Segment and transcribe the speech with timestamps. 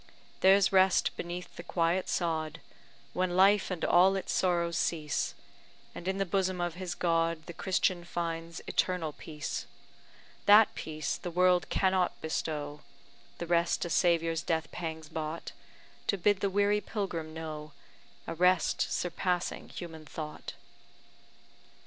[0.39, 2.59] There's rest beneath the quiet sod,
[3.13, 5.35] When life and all its sorrows cease,
[5.93, 9.67] And in the bosom of his God The Christian finds eternal peace,
[10.47, 12.81] That peace the world cannot bestow,
[13.37, 15.51] The rest a Saviour's death pangs bought,
[16.07, 17.73] To bid the weary pilgrim know
[18.25, 20.53] A rest surpassing human thought.